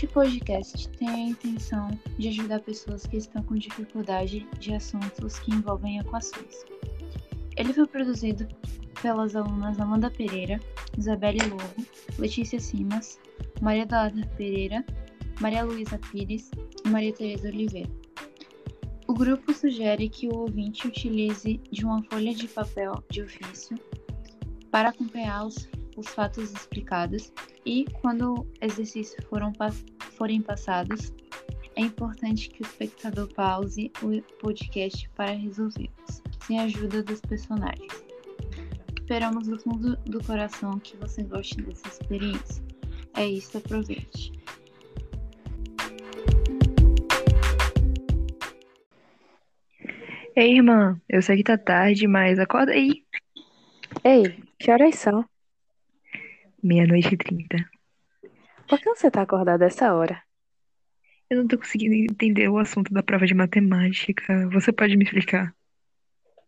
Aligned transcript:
Este 0.00 0.14
podcast 0.14 0.88
tem 0.92 1.10
a 1.10 1.18
intenção 1.18 1.90
de 2.18 2.28
ajudar 2.28 2.60
pessoas 2.60 3.06
que 3.06 3.18
estão 3.18 3.42
com 3.42 3.54
dificuldade 3.54 4.48
de 4.58 4.72
assuntos 4.72 5.38
que 5.40 5.50
envolvem 5.50 5.98
equações. 5.98 6.64
Ele 7.54 7.70
foi 7.74 7.86
produzido 7.86 8.48
pelas 9.02 9.36
alunas 9.36 9.78
Amanda 9.78 10.10
Pereira, 10.10 10.58
Isabelle 10.96 11.40
Lobo, 11.50 11.86
Letícia 12.18 12.58
Simas, 12.58 13.20
Maria 13.60 13.82
Eduarda 13.82 14.26
Pereira, 14.38 14.82
Maria 15.38 15.64
Luísa 15.64 15.98
Pires 16.10 16.50
e 16.82 16.88
Maria 16.88 17.12
Tereza 17.12 17.48
Oliveira. 17.48 17.90
O 19.06 19.12
grupo 19.12 19.52
sugere 19.52 20.08
que 20.08 20.28
o 20.28 20.34
ouvinte 20.34 20.88
utilize 20.88 21.60
de 21.70 21.84
uma 21.84 22.02
folha 22.04 22.34
de 22.34 22.48
papel 22.48 23.04
de 23.10 23.20
ofício 23.20 23.76
para 24.70 24.88
acompanhar 24.88 25.44
os, 25.44 25.68
os 25.94 26.06
fatos 26.08 26.50
explicados 26.54 27.30
e, 27.66 27.84
quando 28.00 28.46
exercícios 28.62 29.22
foram, 29.26 29.52
forem 30.20 30.42
passados, 30.42 31.14
é 31.76 31.80
importante 31.80 32.50
que 32.50 32.60
o 32.60 32.66
espectador 32.66 33.26
pause 33.32 33.90
o 34.02 34.20
podcast 34.38 35.08
para 35.16 35.30
resolvê-los, 35.30 36.22
sem 36.42 36.60
a 36.60 36.64
ajuda 36.64 37.02
dos 37.02 37.22
personagens. 37.22 38.04
Esperamos 39.00 39.48
do 39.48 39.58
fundo 39.58 39.96
do 40.04 40.22
coração 40.22 40.78
que 40.78 40.94
você 40.98 41.22
goste 41.22 41.62
dessa 41.62 41.88
experiência. 41.88 42.62
É 43.16 43.24
isso, 43.24 43.56
aproveite. 43.56 44.30
Ei, 50.36 50.56
irmã, 50.56 51.00
eu 51.08 51.22
sei 51.22 51.38
que 51.38 51.44
tá 51.44 51.56
tarde, 51.56 52.06
mas 52.06 52.38
acorda 52.38 52.72
aí. 52.72 53.06
Ei, 54.04 54.36
que 54.58 54.70
horas 54.70 54.96
são? 54.96 55.24
Meia-noite 56.62 57.14
e 57.14 57.16
trinta. 57.16 57.79
Por 58.70 58.78
que 58.78 58.88
você 58.88 59.10
tá 59.10 59.22
acordada 59.22 59.64
essa 59.64 59.92
hora? 59.92 60.22
Eu 61.28 61.38
não 61.38 61.48
tô 61.48 61.58
conseguindo 61.58 61.92
entender 61.92 62.48
o 62.48 62.56
assunto 62.56 62.94
da 62.94 63.02
prova 63.02 63.26
de 63.26 63.34
matemática. 63.34 64.48
Você 64.52 64.72
pode 64.72 64.96
me 64.96 65.02
explicar? 65.02 65.52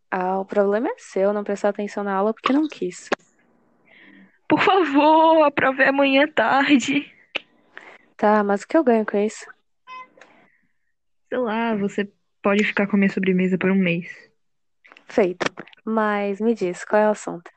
Ah, 0.09 0.39
o 0.39 0.45
problema 0.45 0.89
é 0.89 0.95
seu, 0.99 1.33
não 1.33 1.43
prestar 1.43 1.71
atenção 1.71 2.05
na 2.05 2.15
aula 2.15 2.33
porque 2.33 2.53
não 2.53 2.69
quis. 2.69 3.11
Por 4.49 4.61
favor, 4.61 5.43
a 5.43 5.51
prova 5.51 5.83
é 5.83 5.89
amanhã 5.89 6.29
tarde. 6.29 7.13
Tá, 8.17 8.45
mas 8.45 8.63
o 8.63 8.69
que 8.69 8.77
eu 8.77 8.85
ganho 8.85 9.05
com 9.05 9.17
isso? 9.17 9.45
Sei 11.29 11.39
lá, 11.39 11.75
você 11.75 12.09
pode 12.41 12.63
ficar 12.63 12.87
com 12.87 12.95
a 12.95 12.99
minha 13.01 13.11
sobremesa 13.11 13.59
por 13.59 13.69
um 13.69 13.75
mês. 13.75 14.07
Feito. 15.09 15.53
Mas 15.85 16.41
me 16.41 16.55
diz, 16.55 16.85
qual 16.85 17.03
é 17.03 17.09
o 17.09 17.13
assunto? 17.13 17.51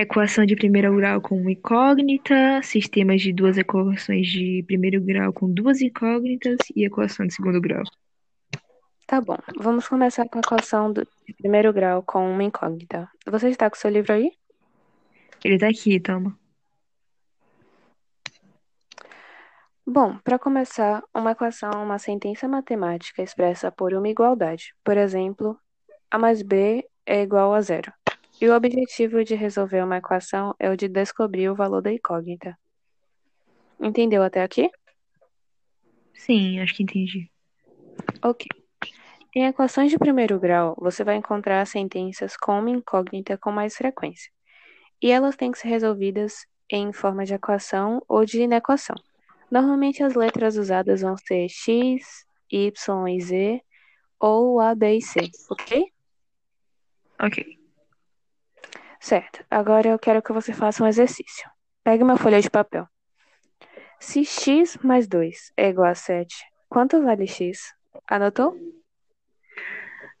Equação 0.00 0.46
de 0.46 0.54
primeiro 0.54 0.94
grau 0.94 1.20
com 1.20 1.50
incógnita, 1.50 2.62
sistemas 2.62 3.20
de 3.20 3.32
duas 3.32 3.58
equações 3.58 4.28
de 4.28 4.62
primeiro 4.64 5.00
grau 5.00 5.32
com 5.32 5.52
duas 5.52 5.80
incógnitas 5.80 6.56
e 6.76 6.84
equação 6.84 7.26
de 7.26 7.34
segundo 7.34 7.60
grau. 7.60 7.82
Tá 9.08 9.20
bom, 9.20 9.36
vamos 9.58 9.88
começar 9.88 10.28
com 10.28 10.38
a 10.38 10.40
equação 10.40 10.92
do, 10.92 11.04
de 11.26 11.34
primeiro 11.34 11.72
grau 11.72 12.00
com 12.04 12.30
uma 12.30 12.44
incógnita. 12.44 13.10
Você 13.26 13.48
está 13.48 13.68
com 13.68 13.74
seu 13.74 13.90
livro 13.90 14.12
aí? 14.12 14.30
Ele 15.44 15.58
tá 15.58 15.66
aqui, 15.66 15.98
toma. 15.98 16.38
Bom, 19.84 20.16
para 20.18 20.38
começar, 20.38 21.02
uma 21.12 21.32
equação 21.32 21.72
é 21.72 21.76
uma 21.76 21.98
sentença 21.98 22.46
matemática 22.46 23.20
expressa 23.20 23.72
por 23.72 23.92
uma 23.92 24.08
igualdade. 24.08 24.76
Por 24.84 24.96
exemplo, 24.96 25.58
a 26.08 26.16
mais 26.16 26.40
b 26.40 26.88
é 27.04 27.20
igual 27.20 27.52
a 27.52 27.60
zero. 27.60 27.92
E 28.40 28.48
o 28.48 28.54
objetivo 28.54 29.24
de 29.24 29.34
resolver 29.34 29.82
uma 29.82 29.96
equação 29.96 30.54
é 30.60 30.70
o 30.70 30.76
de 30.76 30.88
descobrir 30.88 31.50
o 31.50 31.56
valor 31.56 31.82
da 31.82 31.92
incógnita. 31.92 32.56
Entendeu 33.80 34.22
até 34.22 34.42
aqui? 34.42 34.70
Sim, 36.14 36.60
acho 36.60 36.74
que 36.74 36.84
entendi. 36.84 37.30
Ok. 38.22 38.46
Em 39.34 39.46
equações 39.46 39.90
de 39.90 39.98
primeiro 39.98 40.38
grau, 40.38 40.76
você 40.78 41.02
vai 41.02 41.16
encontrar 41.16 41.66
sentenças 41.66 42.36
com 42.36 42.58
uma 42.58 42.70
incógnita 42.70 43.36
com 43.36 43.50
mais 43.50 43.76
frequência. 43.76 44.30
E 45.02 45.10
elas 45.10 45.36
têm 45.36 45.50
que 45.50 45.58
ser 45.58 45.68
resolvidas 45.68 46.46
em 46.70 46.92
forma 46.92 47.24
de 47.24 47.34
equação 47.34 48.02
ou 48.08 48.24
de 48.24 48.42
inequação. 48.42 48.96
Normalmente 49.50 50.02
as 50.02 50.14
letras 50.14 50.56
usadas 50.56 51.00
vão 51.00 51.16
ser 51.16 51.48
X, 51.48 52.24
Y 52.50 53.08
e 53.08 53.20
Z 53.20 53.62
ou 54.18 54.60
A, 54.60 54.74
B 54.74 54.96
e 54.96 55.02
C, 55.02 55.30
ok? 55.50 55.92
Ok. 57.20 57.57
Certo. 59.00 59.44
Agora 59.50 59.88
eu 59.88 59.98
quero 59.98 60.22
que 60.22 60.32
você 60.32 60.52
faça 60.52 60.82
um 60.82 60.86
exercício. 60.86 61.48
Pegue 61.84 62.02
uma 62.02 62.16
folha 62.16 62.40
de 62.40 62.50
papel. 62.50 62.86
Se 64.00 64.24
x 64.24 64.78
mais 64.82 65.08
2 65.08 65.52
é 65.56 65.68
igual 65.68 65.90
a 65.90 65.94
7, 65.94 66.34
quanto 66.68 67.02
vale 67.02 67.26
x? 67.26 67.74
Anotou? 68.06 68.56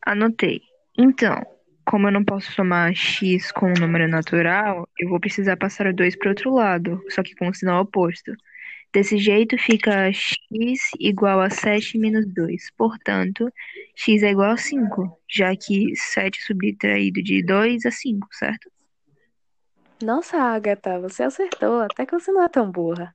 Anotei. 0.04 0.60
Então, 0.96 1.44
como 1.84 2.08
eu 2.08 2.12
não 2.12 2.24
posso 2.24 2.50
somar 2.52 2.94
x 2.94 3.52
com 3.52 3.66
um 3.66 3.80
número 3.80 4.08
natural, 4.08 4.88
eu 4.98 5.08
vou 5.08 5.20
precisar 5.20 5.56
passar 5.56 5.86
o 5.86 5.94
2 5.94 6.16
para 6.16 6.26
o 6.26 6.30
outro 6.30 6.54
lado, 6.54 7.02
só 7.08 7.22
que 7.22 7.34
com 7.34 7.48
o 7.48 7.54
sinal 7.54 7.82
oposto. 7.82 8.32
Desse 8.92 9.18
jeito 9.18 9.56
fica 9.58 10.10
x 10.12 10.90
igual 10.98 11.40
a 11.40 11.50
7 11.50 11.98
menos 11.98 12.26
2. 12.32 12.70
Portanto, 12.76 13.52
x 14.00 14.22
é 14.22 14.30
igual 14.30 14.52
a 14.52 14.56
5, 14.56 15.20
já 15.28 15.56
que 15.56 15.92
7 15.96 16.40
subtraído 16.40 17.20
de 17.20 17.44
2 17.44 17.84
é 17.84 17.90
5, 17.90 18.28
certo? 18.30 18.70
Nossa, 20.00 20.38
Agatha, 20.38 21.00
você 21.00 21.24
acertou, 21.24 21.80
até 21.80 22.06
que 22.06 22.12
você 22.12 22.30
não 22.30 22.44
é 22.44 22.48
tão 22.48 22.70
burra. 22.70 23.12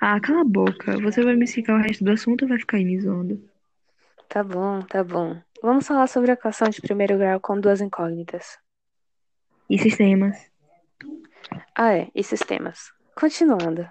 Ah, 0.00 0.20
cala 0.20 0.40
a 0.40 0.44
boca. 0.44 0.98
Você 0.98 1.22
vai 1.22 1.36
me 1.36 1.44
explicar 1.44 1.74
o 1.78 1.82
resto 1.82 2.02
do 2.02 2.10
assunto 2.10 2.42
ou 2.42 2.48
vai 2.48 2.58
ficar 2.58 2.78
aí 2.78 2.84
me 2.84 3.00
zoando? 3.00 3.40
Tá 4.28 4.42
bom, 4.42 4.82
tá 4.82 5.04
bom. 5.04 5.40
Vamos 5.62 5.86
falar 5.86 6.08
sobre 6.08 6.32
a 6.32 6.34
equação 6.34 6.68
de 6.68 6.80
primeiro 6.80 7.16
grau 7.16 7.38
com 7.38 7.60
duas 7.60 7.80
incógnitas. 7.80 8.58
E 9.70 9.78
sistemas? 9.78 10.36
Ah, 11.72 11.94
é, 11.94 12.08
e 12.12 12.24
sistemas. 12.24 12.90
Continuando. 13.14 13.88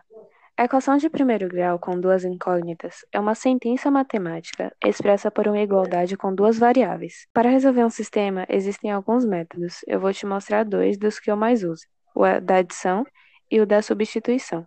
A 0.59 0.63
equação 0.63 0.97
de 0.97 1.07
primeiro 1.07 1.47
grau 1.47 1.77
com 1.77 2.01
duas 2.01 2.25
incógnitas 2.25 3.05
é 3.11 3.19
uma 3.19 3.35
sentença 3.35 3.91
matemática 3.91 4.75
expressa 4.83 5.29
por 5.29 5.47
uma 5.47 5.59
igualdade 5.59 6.17
com 6.17 6.33
duas 6.33 6.57
variáveis. 6.57 7.27
Para 7.31 7.51
resolver 7.51 7.85
um 7.85 7.91
sistema, 7.91 8.43
existem 8.49 8.89
alguns 8.89 9.23
métodos. 9.23 9.81
Eu 9.85 9.99
vou 9.99 10.11
te 10.11 10.25
mostrar 10.25 10.65
dois 10.65 10.97
dos 10.97 11.19
que 11.19 11.29
eu 11.29 11.37
mais 11.37 11.63
uso: 11.63 11.85
o 12.15 12.23
da 12.41 12.55
adição 12.55 13.05
e 13.51 13.61
o 13.61 13.67
da 13.67 13.83
substituição. 13.83 14.65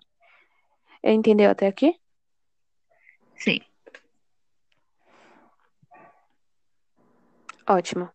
Entendeu 1.02 1.50
até 1.50 1.66
aqui? 1.66 1.96
Sim. 3.34 3.60
Ótimo. 7.68 8.08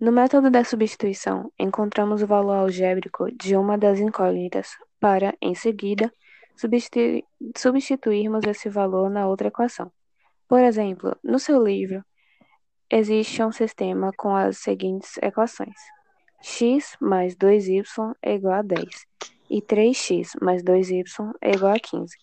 No 0.00 0.10
método 0.10 0.50
da 0.50 0.64
substituição, 0.64 1.52
encontramos 1.56 2.22
o 2.22 2.26
valor 2.26 2.56
algébrico 2.56 3.30
de 3.30 3.56
uma 3.56 3.78
das 3.78 4.00
incógnitas 4.00 4.76
para, 4.98 5.32
em 5.40 5.54
seguida, 5.54 6.12
substituirmos 6.56 8.44
esse 8.46 8.68
valor 8.68 9.10
na 9.10 9.26
outra 9.26 9.48
equação. 9.48 9.92
Por 10.48 10.60
exemplo, 10.60 11.16
no 11.22 11.38
seu 11.38 11.62
livro, 11.62 12.04
existe 12.90 13.42
um 13.42 13.52
sistema 13.52 14.12
com 14.16 14.34
as 14.34 14.58
seguintes 14.58 15.16
equações: 15.22 15.74
x 16.42 16.96
mais 17.00 17.34
2y 17.36 18.14
é 18.22 18.34
igual 18.34 18.54
a 18.54 18.62
10 18.62 18.84
e 19.50 19.60
3x 19.60 20.32
mais 20.40 20.62
2y 20.62 21.32
é 21.40 21.52
igual 21.52 21.74
a 21.74 21.78
15. 21.78 22.16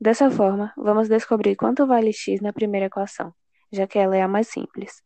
Dessa 0.00 0.30
forma, 0.30 0.72
vamos 0.76 1.08
descobrir 1.08 1.56
quanto 1.56 1.86
vale 1.86 2.12
x 2.12 2.40
na 2.40 2.52
primeira 2.52 2.86
equação, 2.86 3.34
já 3.70 3.86
que 3.86 3.98
ela 3.98 4.16
é 4.16 4.22
a 4.22 4.28
mais 4.28 4.48
simples. 4.48 5.02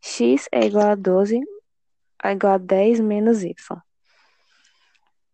x 0.00 0.48
é 0.52 0.66
igual 0.66 0.88
a 0.88 0.94
12 0.94 1.40
é 2.22 2.32
igual 2.32 2.54
a 2.54 2.58
10 2.58 3.00
menos 3.00 3.42
y. 3.42 3.54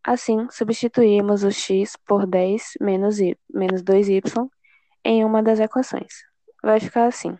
Assim, 0.04 0.49
substituímos 0.50 1.44
o 1.44 1.50
x 1.50 1.96
por 2.06 2.26
10 2.26 2.72
menos, 2.81 3.20
y, 3.20 3.37
menos 3.52 3.82
2y 3.82 4.49
em 5.04 5.25
uma 5.25 5.43
das 5.43 5.60
equações. 5.60 6.25
Vai 6.62 6.81
ficar 6.81 7.06
assim: 7.06 7.38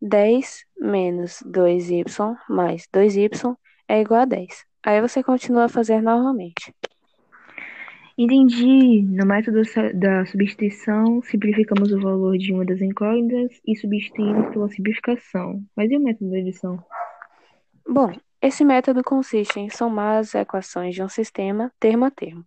10 0.00 0.64
menos 0.78 1.42
2y 1.46 2.36
mais 2.48 2.86
2y 2.92 3.56
é 3.88 4.00
igual 4.00 4.22
a 4.22 4.24
10. 4.24 4.64
Aí 4.82 5.00
você 5.00 5.22
continua 5.22 5.64
a 5.64 5.68
fazer 5.68 6.02
normalmente. 6.02 6.74
Entendi. 8.16 9.02
No 9.02 9.26
método 9.26 9.62
da 9.94 10.24
substituição, 10.26 11.20
simplificamos 11.22 11.92
o 11.92 12.00
valor 12.00 12.38
de 12.38 12.52
uma 12.52 12.64
das 12.64 12.80
incógnitas 12.80 13.60
e 13.66 13.76
substituímos 13.76 14.52
pela 14.52 14.68
simplificação. 14.68 15.60
Mas 15.76 15.90
e 15.90 15.96
o 15.96 16.00
método 16.00 16.30
da 16.30 16.38
adição? 16.38 16.84
Bom, 17.88 18.12
esse 18.46 18.62
método 18.62 19.02
consiste 19.02 19.58
em 19.58 19.70
somar 19.70 20.18
as 20.18 20.34
equações 20.34 20.94
de 20.94 21.02
um 21.02 21.08
sistema 21.08 21.72
termo 21.80 22.04
a 22.04 22.10
termo. 22.10 22.44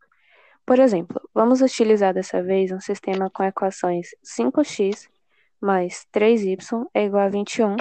Por 0.64 0.78
exemplo, 0.78 1.20
vamos 1.34 1.60
utilizar 1.60 2.14
dessa 2.14 2.44
vez 2.44 2.72
um 2.72 2.80
sistema 2.80 3.32
com 3.32 3.44
equações 3.44 4.10
5x 4.24 5.10
mais 5.60 6.06
3y 6.14 6.86
é 6.94 7.06
igual 7.06 7.24
a 7.24 7.30
21 7.30 7.78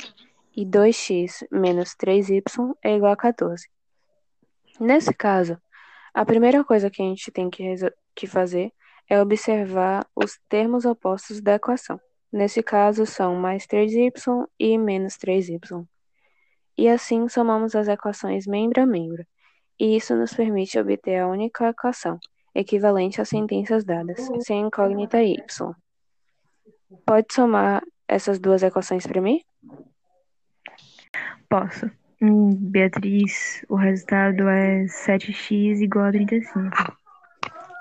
e 0.56 0.64
2x 0.64 1.46
menos 1.52 1.94
3y 1.94 2.42
é 2.82 2.96
igual 2.96 3.12
a 3.12 3.16
14. 3.16 3.68
Nesse 4.80 5.12
caso, 5.12 5.60
a 6.14 6.24
primeira 6.24 6.64
coisa 6.64 6.88
que 6.88 7.02
a 7.02 7.04
gente 7.04 7.30
tem 7.30 7.50
que, 7.50 7.74
que 8.14 8.26
fazer 8.26 8.72
é 9.10 9.20
observar 9.20 10.06
os 10.16 10.40
termos 10.48 10.86
opostos 10.86 11.42
da 11.42 11.56
equação. 11.56 12.00
Nesse 12.32 12.62
caso, 12.62 13.04
são 13.04 13.36
mais 13.36 13.66
3y 13.66 14.48
e 14.58 14.78
menos 14.78 15.18
3y. 15.18 15.86
E 16.78 16.88
assim 16.88 17.28
somamos 17.28 17.74
as 17.74 17.88
equações 17.88 18.46
membro 18.46 18.82
a 18.82 18.86
membro, 18.86 19.24
e 19.78 19.96
isso 19.96 20.14
nos 20.14 20.34
permite 20.34 20.78
obter 20.78 21.18
a 21.18 21.28
única 21.28 21.68
equação, 21.68 22.18
equivalente 22.54 23.20
às 23.20 23.28
sentenças 23.28 23.84
dadas, 23.84 24.28
sem 24.40 24.66
incógnita 24.66 25.22
y. 25.22 25.36
Pode 27.04 27.32
somar 27.32 27.82
essas 28.06 28.38
duas 28.38 28.62
equações 28.62 29.06
para 29.06 29.20
mim? 29.20 29.40
Posso. 31.48 31.90
Hum, 32.20 32.54
Beatriz, 32.54 33.64
o 33.68 33.76
resultado 33.76 34.48
é 34.48 34.84
7x 34.84 35.80
igual 35.80 36.06
a 36.06 36.12
35. 36.12 36.96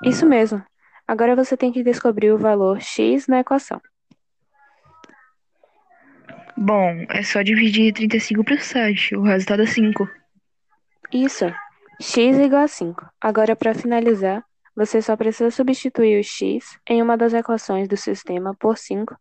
Isso 0.03 0.25
mesmo. 0.25 0.63
Agora 1.07 1.36
você 1.36 1.56
tem 1.56 1.71
que 1.71 1.83
descobrir 1.83 2.31
o 2.31 2.38
valor 2.38 2.81
x 2.81 3.27
na 3.27 3.39
equação. 3.39 3.81
Bom, 6.57 7.06
é 7.10 7.22
só 7.22 7.42
dividir 7.42 7.94
35 7.94 8.44
por 8.44 8.60
7. 8.60 9.16
O 9.16 9.24
resultado 9.24 9.63
é 9.63 9.66
5. 9.66 10.10
Isso. 11.12 11.46
x 12.00 12.38
igual 12.38 12.63
a 12.63 12.68
5. 12.68 13.06
Agora, 13.19 13.56
para 13.56 13.74
finalizar, 13.74 14.44
você 14.75 15.02
só 15.02 15.16
precisa 15.18 15.52
substituir 15.52 16.19
o 16.19 16.24
x 16.24 16.78
em 16.90 17.02
uma 17.02 17.18
das 17.18 17.34
equações 17.34 17.88
do 17.88 17.98
sistema 17.98 18.56
por 18.56 18.78
5 18.78 19.16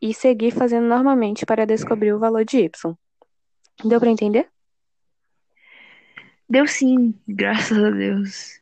e 0.00 0.12
seguir 0.12 0.50
fazendo 0.50 0.86
normalmente 0.86 1.46
para 1.46 1.66
descobrir 1.66 2.12
o 2.12 2.18
valor 2.18 2.44
de 2.44 2.58
y. 2.58 2.96
Deu 3.84 3.98
para 3.98 4.10
entender? 4.10 4.48
Deu 6.48 6.66
sim, 6.66 7.14
graças 7.26 7.78
a 7.78 7.90
Deus. 7.90 8.60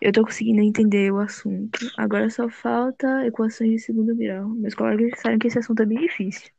Eu 0.00 0.12
tô 0.12 0.22
conseguindo 0.22 0.60
entender 0.60 1.10
o 1.10 1.18
assunto. 1.18 1.80
Agora 1.96 2.30
só 2.30 2.48
falta 2.48 3.26
equações 3.26 3.70
de 3.70 3.78
segundo 3.78 4.14
grau. 4.14 4.48
Meus 4.50 4.74
colegas 4.74 5.10
disseram 5.10 5.38
que 5.38 5.48
esse 5.48 5.58
assunto 5.58 5.82
é 5.82 5.86
bem 5.86 5.98
difícil. 5.98 6.50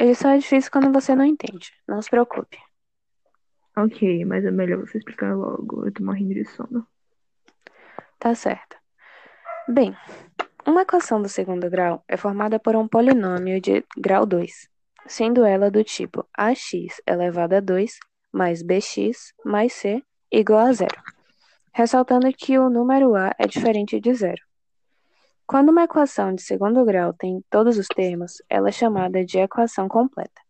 Ele 0.00 0.14
só 0.14 0.30
é 0.30 0.38
difícil 0.38 0.70
quando 0.72 0.90
você 0.90 1.14
não 1.14 1.26
entende. 1.26 1.74
Não 1.86 2.00
se 2.00 2.08
preocupe. 2.08 2.56
Ok, 3.76 4.24
mas 4.24 4.46
é 4.46 4.50
melhor 4.50 4.80
você 4.80 4.96
explicar 4.96 5.36
logo. 5.36 5.84
Eu 5.84 5.92
tô 5.92 6.02
morrendo 6.02 6.32
de 6.32 6.44
sono. 6.46 6.86
Tá 8.18 8.34
certo. 8.34 8.78
Bem, 9.68 9.94
uma 10.66 10.82
equação 10.82 11.20
do 11.20 11.28
segundo 11.28 11.68
grau 11.68 12.02
é 12.08 12.16
formada 12.16 12.58
por 12.58 12.74
um 12.76 12.88
polinômio 12.88 13.60
de 13.60 13.84
grau 13.94 14.24
2, 14.24 14.70
sendo 15.06 15.44
ela 15.44 15.70
do 15.70 15.84
tipo 15.84 16.26
ax 16.32 16.70
elevado 17.06 17.56
a 17.56 17.60
2 17.60 17.98
mais 18.32 18.62
bx 18.62 19.34
mais 19.44 19.74
c 19.74 20.02
igual 20.32 20.66
a 20.66 20.72
zero, 20.72 21.02
ressaltando 21.74 22.32
que 22.32 22.58
o 22.58 22.70
número 22.70 23.14
a 23.14 23.34
é 23.38 23.46
diferente 23.46 24.00
de 24.00 24.14
zero. 24.14 24.49
Quando 25.50 25.70
uma 25.70 25.82
equação 25.82 26.32
de 26.32 26.42
segundo 26.42 26.84
grau 26.84 27.12
tem 27.12 27.44
todos 27.50 27.76
os 27.76 27.88
termos, 27.88 28.40
ela 28.48 28.68
é 28.68 28.72
chamada 28.72 29.24
de 29.24 29.36
equação 29.36 29.88
completa. 29.88 30.40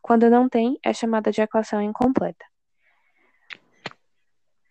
Quando 0.00 0.30
não 0.30 0.48
tem, 0.48 0.78
é 0.84 0.92
chamada 0.92 1.32
de 1.32 1.40
equação 1.42 1.82
incompleta. 1.82 2.46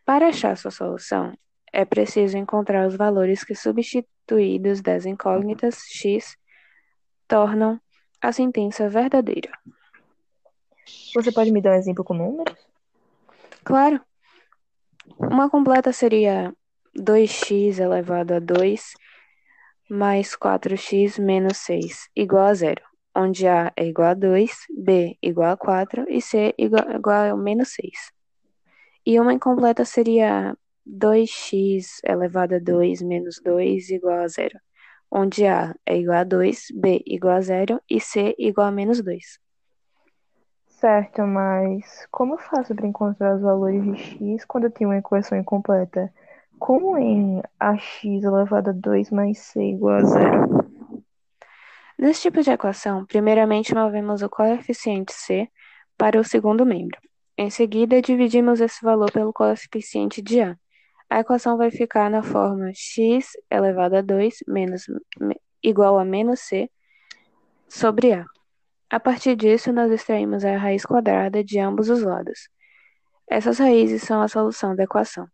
Para 0.06 0.30
achar 0.30 0.56
sua 0.56 0.72
solução, 0.72 1.38
é 1.74 1.84
preciso 1.84 2.38
encontrar 2.38 2.88
os 2.88 2.96
valores 2.96 3.44
que, 3.44 3.54
substituídos 3.54 4.80
das 4.80 5.06
incógnitas 5.06 5.84
x, 5.90 6.38
tornam 7.28 7.78
a 8.22 8.32
sentença 8.32 8.88
verdadeira. 8.88 9.52
Você 11.14 11.34
pode 11.34 11.52
me 11.52 11.62
dar 11.62 11.72
um 11.72 11.80
exemplo 11.80 12.06
com 12.06 12.14
números? 12.14 12.58
Claro. 13.62 14.00
Uma 15.20 15.50
completa 15.50 15.92
seria 15.92 16.56
2x 16.98 17.80
elevado 17.80 18.36
a 18.36 18.40
2 18.40 18.94
mais 19.90 20.36
4x 20.36 21.20
menos 21.20 21.58
6 21.58 22.10
igual 22.16 22.46
a 22.46 22.54
zero, 22.54 22.82
onde 23.16 23.48
A 23.48 23.72
é 23.76 23.86
igual 23.86 24.10
a 24.10 24.14
2, 24.14 24.52
B 24.78 25.18
igual 25.22 25.52
a 25.52 25.58
4 25.58 26.06
e 26.10 26.22
C 26.22 26.54
igual, 26.58 26.92
igual 26.92 27.34
a 27.34 27.38
menos 27.38 27.74
6. 27.74 28.12
E 29.06 29.20
uma 29.20 29.34
incompleta 29.34 29.86
seria 29.86 30.56
2x 30.86 32.00
elevado 32.04 32.56
a 32.56 32.60
2 32.60 33.02
menos 33.02 33.40
2 33.44 33.90
igual 33.90 34.20
a 34.20 34.28
zero, 34.28 34.60
onde 35.12 35.46
A 35.46 35.76
é 35.86 35.98
igual 35.98 36.20
a 36.20 36.24
2, 36.24 36.68
B 36.74 37.04
igual 37.06 37.36
a 37.38 37.42
zero 37.42 37.82
e 37.90 38.00
C 38.00 38.36
igual 38.38 38.68
a 38.68 38.72
menos 38.72 39.02
2. 39.04 39.40
Certo, 40.68 41.22
mas 41.24 42.06
como 42.12 42.34
eu 42.34 42.38
faço 42.38 42.76
para 42.76 42.86
encontrar 42.86 43.36
os 43.36 43.42
valores 43.42 43.82
de 43.84 43.98
x 43.98 44.46
quando 44.46 44.66
eu 44.66 44.72
tenho 44.72 44.90
uma 44.90 44.98
equação 44.98 45.38
incompleta? 45.38 46.14
Como 46.60 46.98
em 46.98 47.42
ax 47.60 48.04
elevado 48.04 48.70
a 48.70 48.74
2 48.74 49.12
mais 49.12 49.40
c 49.40 49.62
igual 49.62 49.98
a 49.98 50.04
zero? 50.04 50.66
Nesse 51.98 52.24
tipo 52.24 52.42
de 52.42 52.52
equação, 52.52 53.06
primeiramente 53.06 53.74
movemos 53.74 54.22
o 54.22 54.30
coeficiente 54.30 55.14
c 55.14 55.50
para 55.98 56.20
o 56.20 56.24
segundo 56.24 56.66
membro. 56.66 57.00
Em 57.38 57.50
seguida, 57.50 58.02
dividimos 58.02 58.62
esse 58.62 58.84
valor 58.84 59.12
pelo 59.12 59.34
coeficiente 59.34 60.22
de 60.22 60.42
a. 60.42 60.58
A 61.10 61.20
equação 61.20 61.58
vai 61.58 61.70
ficar 61.72 62.10
na 62.10 62.24
forma 62.24 62.72
x 62.74 63.32
elevado 63.50 63.98
a 63.98 64.02
2 64.02 64.40
menos, 64.48 64.86
igual 65.62 66.00
a 66.00 66.06
menos 66.06 66.40
c 66.40 66.70
sobre 67.68 68.14
a. 68.14 68.26
A 68.90 69.00
partir 69.00 69.36
disso, 69.36 69.74
nós 69.74 69.92
extraímos 69.92 70.46
a 70.46 70.58
raiz 70.58 70.86
quadrada 70.86 71.44
de 71.44 71.60
ambos 71.60 71.90
os 71.90 72.02
lados. 72.02 72.50
Essas 73.28 73.60
raízes 73.60 74.04
são 74.04 74.22
a 74.22 74.28
solução 74.28 74.76
da 74.76 74.84
equação. 74.84 75.28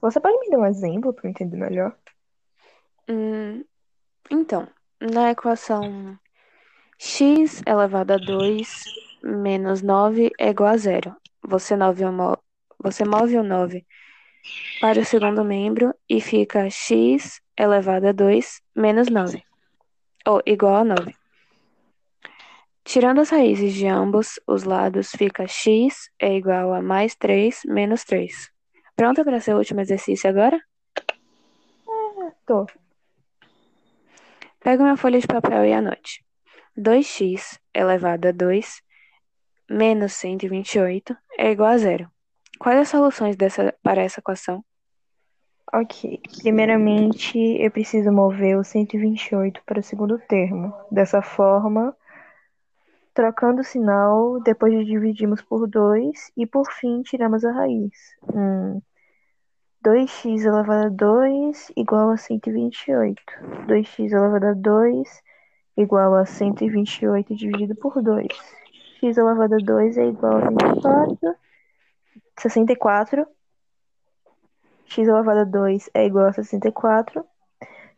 Você 0.00 0.20
pode 0.20 0.38
me 0.40 0.50
dar 0.50 0.58
um 0.58 0.66
exemplo 0.66 1.12
para 1.12 1.26
eu 1.26 1.30
entender 1.30 1.56
melhor? 1.56 1.96
Hum, 3.08 3.64
então, 4.30 4.68
na 5.00 5.30
equação 5.30 6.18
x 6.98 7.62
elevado 7.66 8.12
a 8.12 8.16
2 8.16 8.84
menos 9.22 9.82
9 9.82 10.30
é 10.38 10.50
igual 10.50 10.70
a 10.70 10.76
zero. 10.76 11.14
Você, 11.42 11.76
nove, 11.76 12.04
você 12.78 13.04
move 13.04 13.36
o 13.36 13.42
9 13.42 13.86
para 14.80 15.00
o 15.00 15.04
segundo 15.04 15.44
membro 15.44 15.94
e 16.08 16.20
fica 16.20 16.68
x 16.70 17.40
elevado 17.56 18.08
a 18.08 18.12
2 18.12 18.60
menos 18.74 19.08
9 19.08 19.42
ou 20.26 20.42
igual 20.46 20.76
a 20.76 20.84
9. 20.84 21.21
Tirando 22.92 23.22
as 23.22 23.30
raízes 23.30 23.72
de 23.72 23.86
ambos 23.86 24.38
os 24.46 24.64
lados, 24.64 25.12
fica 25.12 25.48
x 25.48 26.10
é 26.20 26.36
igual 26.36 26.74
a 26.74 26.82
mais 26.82 27.14
3 27.14 27.62
menos 27.64 28.04
3. 28.04 28.50
Pronta 28.94 29.24
para 29.24 29.40
seu 29.40 29.56
último 29.56 29.80
exercício 29.80 30.28
agora? 30.28 30.60
Ah, 31.88 32.32
tô. 32.44 32.66
Pega 34.60 34.82
uma 34.82 34.98
folha 34.98 35.18
de 35.18 35.26
papel 35.26 35.64
e 35.64 35.72
anote. 35.72 36.22
2x 36.78 37.58
elevado 37.72 38.28
a 38.28 38.30
2 38.30 38.82
menos 39.70 40.12
128 40.12 41.16
é 41.38 41.50
igual 41.50 41.70
a 41.70 41.78
zero. 41.78 42.10
Quais 42.58 42.78
as 42.78 42.90
soluções 42.90 43.36
dessa, 43.36 43.74
para 43.82 44.02
essa 44.02 44.20
equação? 44.20 44.62
Ok. 45.72 46.20
Primeiramente, 46.42 47.38
eu 47.38 47.70
preciso 47.70 48.12
mover 48.12 48.58
o 48.58 48.62
128 48.62 49.62
para 49.64 49.80
o 49.80 49.82
segundo 49.82 50.18
termo. 50.28 50.74
Dessa 50.90 51.22
forma, 51.22 51.96
trocando 53.14 53.60
o 53.60 53.64
sinal, 53.64 54.40
depois 54.40 54.86
dividimos 54.86 55.42
por 55.42 55.66
2 55.68 56.32
e, 56.36 56.46
por 56.46 56.70
fim, 56.72 57.02
tiramos 57.02 57.44
a 57.44 57.52
raiz. 57.52 57.92
Hum. 58.34 58.80
2x 59.84 60.44
elevado 60.44 60.86
a 60.86 60.88
2 60.88 61.72
igual 61.76 62.10
a 62.10 62.16
128. 62.16 63.20
2x 63.66 64.12
elevado 64.12 64.46
a 64.46 64.54
2 64.54 65.22
igual 65.76 66.14
a 66.14 66.24
128 66.24 67.34
dividido 67.34 67.74
por 67.74 68.00
2. 68.00 68.28
x 69.02 69.18
elevado 69.18 69.56
a 69.56 69.58
2 69.58 69.98
é 69.98 70.06
igual 70.06 70.36
a 70.36 70.50
24. 70.50 71.34
64 72.38 73.26
x 74.86 75.08
elevado 75.08 75.40
a 75.40 75.44
2 75.44 75.90
é 75.94 76.06
igual 76.06 76.26
a 76.26 76.32
64. 76.32 77.24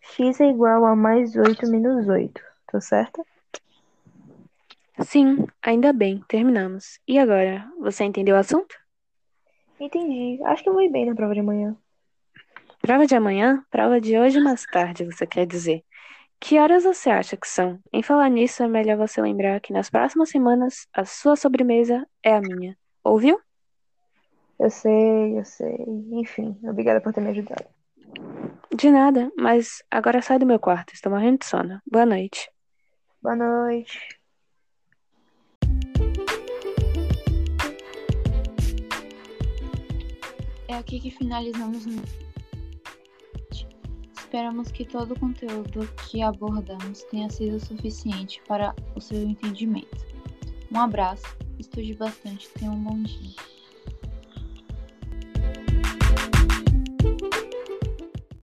x 0.00 0.40
é 0.40 0.46
igual 0.46 0.86
a 0.86 0.96
mais 0.96 1.36
8 1.36 1.68
menos 1.68 2.08
8. 2.08 2.40
Tá 2.66 2.80
certo? 2.80 3.24
Sim, 5.00 5.46
ainda 5.62 5.92
bem, 5.92 6.22
terminamos. 6.28 7.00
E 7.06 7.18
agora, 7.18 7.68
você 7.80 8.04
entendeu 8.04 8.36
o 8.36 8.38
assunto? 8.38 8.74
Entendi. 9.80 10.40
Acho 10.44 10.62
que 10.62 10.68
eu 10.68 10.72
vou 10.72 10.82
ir 10.82 10.90
bem 10.90 11.06
na 11.06 11.14
prova 11.14 11.34
de 11.34 11.40
amanhã. 11.40 11.76
Prova 12.80 13.06
de 13.06 13.14
amanhã? 13.14 13.64
Prova 13.70 14.00
de 14.00 14.18
hoje 14.18 14.40
mais 14.40 14.64
tarde, 14.66 15.04
você 15.04 15.26
quer 15.26 15.46
dizer. 15.46 15.82
Que 16.38 16.58
horas 16.58 16.84
você 16.84 17.10
acha 17.10 17.36
que 17.36 17.48
são? 17.48 17.80
Em 17.92 18.02
falar 18.02 18.28
nisso, 18.28 18.62
é 18.62 18.68
melhor 18.68 18.96
você 18.96 19.20
lembrar 19.20 19.60
que 19.60 19.72
nas 19.72 19.90
próximas 19.90 20.28
semanas 20.28 20.86
a 20.92 21.04
sua 21.04 21.36
sobremesa 21.36 22.06
é 22.22 22.34
a 22.34 22.40
minha. 22.40 22.76
Ouviu? 23.02 23.40
Eu 24.60 24.70
sei, 24.70 25.38
eu 25.38 25.44
sei. 25.44 25.76
Enfim, 26.12 26.56
obrigada 26.62 27.00
por 27.00 27.12
ter 27.12 27.20
me 27.20 27.30
ajudado. 27.30 27.64
De 28.74 28.90
nada, 28.90 29.32
mas 29.36 29.82
agora 29.90 30.22
sai 30.22 30.38
do 30.38 30.46
meu 30.46 30.58
quarto. 30.58 30.92
Estou 30.92 31.10
morrendo 31.10 31.38
de 31.38 31.46
sono. 31.46 31.80
Boa 31.86 32.06
noite. 32.06 32.50
Boa 33.22 33.34
noite. 33.34 33.98
É 40.68 40.74
aqui 40.74 40.98
que 40.98 41.10
finalizamos. 41.10 41.84
Esperamos 44.16 44.72
que 44.72 44.84
todo 44.84 45.12
o 45.12 45.20
conteúdo 45.20 45.88
que 46.08 46.22
abordamos 46.22 47.02
tenha 47.04 47.30
sido 47.30 47.60
suficiente 47.60 48.42
para 48.48 48.74
o 48.96 49.00
seu 49.00 49.22
entendimento. 49.22 50.04
Um 50.72 50.80
abraço, 50.80 51.24
estude 51.58 51.94
bastante, 51.94 52.48
tenha 52.50 52.70
um 52.70 52.82
bom 52.82 53.00
dia. 53.02 53.53